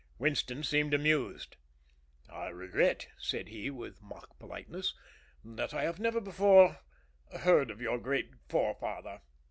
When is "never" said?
5.99-6.19